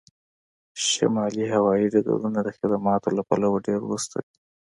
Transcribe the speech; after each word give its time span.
شمالي 0.89 1.45
هوایی 1.53 1.87
ډګرونه 1.93 2.39
د 2.43 2.49
خدماتو 2.57 3.09
له 3.17 3.23
پلوه 3.29 3.57
ډیر 3.67 3.79
وروسته 3.83 4.15
دي 4.25 4.35